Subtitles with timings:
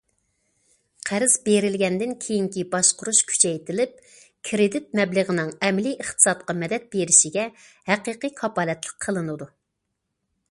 [1.07, 3.93] قەرز بېرىلگەندىن كېيىنكى باشقۇرۇش كۈچەيتىلىپ،
[4.49, 7.43] كىرېدىت مەبلىغىنىڭ ئەمەلىي ئىقتىسادقا مەدەت بېرىشىگە
[7.91, 9.49] ھەقىقىي كاپالەتلىك قىلىنىدۇ.